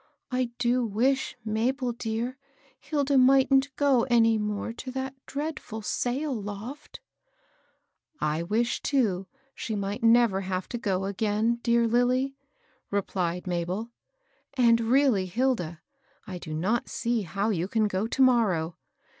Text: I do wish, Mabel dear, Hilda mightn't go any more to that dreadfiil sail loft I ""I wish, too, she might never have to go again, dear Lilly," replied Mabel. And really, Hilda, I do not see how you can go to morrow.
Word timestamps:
I 0.31 0.45
do 0.57 0.83
wish, 0.83 1.37
Mabel 1.45 1.91
dear, 1.91 2.35
Hilda 2.79 3.19
mightn't 3.19 3.69
go 3.75 4.05
any 4.09 4.35
more 4.39 4.73
to 4.73 4.89
that 4.89 5.13
dreadfiil 5.27 5.85
sail 5.85 6.33
loft 6.33 6.99
I 8.19 8.39
""I 8.39 8.41
wish, 8.41 8.81
too, 8.81 9.27
she 9.53 9.75
might 9.75 10.01
never 10.01 10.41
have 10.41 10.67
to 10.69 10.79
go 10.79 11.05
again, 11.05 11.59
dear 11.61 11.85
Lilly," 11.87 12.35
replied 12.89 13.45
Mabel. 13.45 13.91
And 14.55 14.81
really, 14.81 15.27
Hilda, 15.27 15.81
I 16.25 16.39
do 16.39 16.51
not 16.51 16.89
see 16.89 17.21
how 17.21 17.51
you 17.51 17.67
can 17.67 17.87
go 17.87 18.07
to 18.07 18.21
morrow. 18.23 18.77